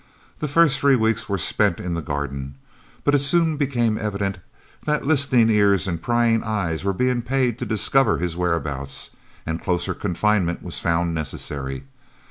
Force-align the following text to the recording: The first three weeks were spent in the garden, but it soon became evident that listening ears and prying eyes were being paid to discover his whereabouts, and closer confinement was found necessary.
The 0.39 0.47
first 0.47 0.79
three 0.79 0.95
weeks 0.95 1.29
were 1.29 1.37
spent 1.37 1.79
in 1.79 1.93
the 1.93 2.01
garden, 2.01 2.55
but 3.03 3.13
it 3.13 3.19
soon 3.19 3.55
became 3.55 3.99
evident 3.99 4.39
that 4.87 5.05
listening 5.05 5.51
ears 5.51 5.87
and 5.87 6.01
prying 6.01 6.43
eyes 6.43 6.83
were 6.83 6.91
being 6.91 7.21
paid 7.21 7.59
to 7.59 7.67
discover 7.67 8.17
his 8.17 8.35
whereabouts, 8.35 9.11
and 9.45 9.61
closer 9.61 9.93
confinement 9.93 10.63
was 10.63 10.79
found 10.79 11.13
necessary. 11.13 11.83